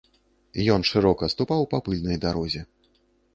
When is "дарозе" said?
2.25-2.61